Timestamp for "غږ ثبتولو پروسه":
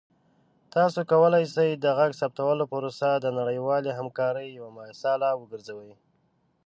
1.97-3.09